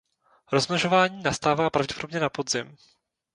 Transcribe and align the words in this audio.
Rozmnožování 0.51 1.23
nastává 1.23 1.69
pravděpodobně 1.69 2.19
na 2.19 2.29
podzim. 2.29 2.75